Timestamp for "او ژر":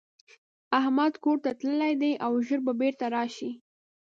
2.25-2.59